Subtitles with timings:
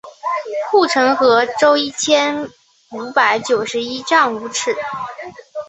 [0.71, 2.49] 护城河周一千
[2.89, 4.75] 五百九十一丈五尺。